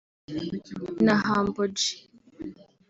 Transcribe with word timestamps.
na 1.05 1.15
Humble 1.27 1.67
G 1.79 1.81